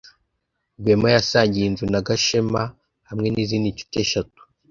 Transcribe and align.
Rwema 0.79 1.07
yasangiye 1.15 1.65
inzu 1.69 1.85
na 1.93 2.01
Gashema 2.07 2.63
hamwe 3.09 3.27
nizindi 3.29 3.67
nshuti 3.73 3.95
eshatu. 4.05 4.39